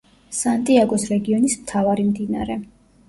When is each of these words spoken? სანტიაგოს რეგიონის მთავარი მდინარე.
სანტიაგოს 0.37 1.05
რეგიონის 1.13 1.59
მთავარი 1.67 2.07
მდინარე. 2.11 2.57